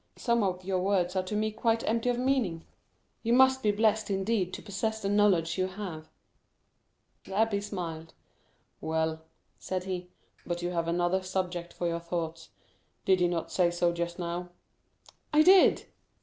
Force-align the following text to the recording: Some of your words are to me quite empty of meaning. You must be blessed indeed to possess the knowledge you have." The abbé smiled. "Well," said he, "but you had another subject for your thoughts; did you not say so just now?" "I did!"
Some 0.15 0.41
of 0.41 0.63
your 0.63 0.79
words 0.79 1.15
are 1.15 1.21
to 1.21 1.35
me 1.35 1.51
quite 1.51 1.83
empty 1.87 2.09
of 2.09 2.17
meaning. 2.17 2.65
You 3.21 3.33
must 3.33 3.61
be 3.61 3.69
blessed 3.71 4.09
indeed 4.09 4.51
to 4.55 4.61
possess 4.63 4.99
the 4.99 5.09
knowledge 5.09 5.59
you 5.59 5.67
have." 5.67 6.09
The 7.25 7.33
abbé 7.33 7.61
smiled. 7.61 8.15
"Well," 8.81 9.21
said 9.59 9.83
he, 9.83 10.09
"but 10.43 10.63
you 10.63 10.71
had 10.71 10.87
another 10.89 11.21
subject 11.21 11.71
for 11.71 11.85
your 11.87 11.99
thoughts; 11.99 12.49
did 13.05 13.21
you 13.21 13.27
not 13.27 13.51
say 13.51 13.69
so 13.69 13.93
just 13.93 14.17
now?" 14.17 14.49
"I 15.31 15.43
did!" 15.43 15.85